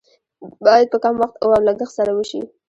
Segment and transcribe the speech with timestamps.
[0.65, 2.41] باید په کم وخت او لګښت سره وشي.